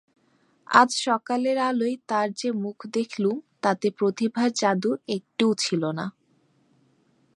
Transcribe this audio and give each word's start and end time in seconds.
আজ 0.69 0.89
সকালের 1.05 1.57
আলোয় 1.69 1.95
তার 2.07 2.27
যে 2.33 2.49
মুখ 2.63 2.77
দেখলুম 2.93 3.37
তাতে 3.61 3.87
প্রতিভার 3.91 4.49
জাদু 4.53 4.91
একটুও 5.07 5.51
ছিল 5.55 5.83
না। 5.91 6.05